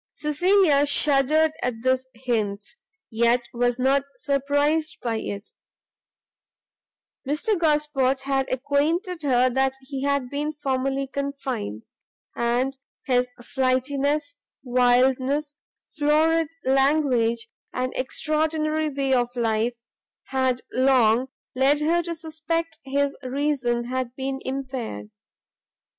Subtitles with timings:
[0.15, 2.65] Cecilia shuddered at this hint,
[3.11, 5.51] yet was not surprised by it;
[7.27, 9.51] Mr Gosport had acquainted her
[9.81, 11.83] he had been formerly confined;
[12.35, 12.75] and
[13.05, 15.53] his flightiness, wildness,
[15.95, 19.75] florid language, and extraordinary way of life,
[20.31, 25.11] bad long led her to suspect his reason had been impaired.